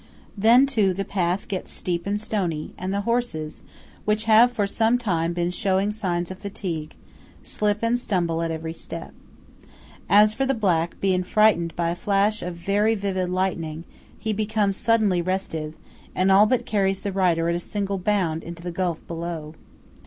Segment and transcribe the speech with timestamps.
[0.35, 3.61] Then, too, the path gets steep and stony, and the horses,
[4.03, 6.95] which have for some time been showing signs of fatigue,
[7.43, 9.13] slip and stumble at every step.
[10.09, 13.83] As for the black, being frightened by a flash of very vivid lightning,
[14.17, 15.75] he becomes suddenly restive,
[16.15, 19.53] and all but carries the writer at a single bound into the gulf below.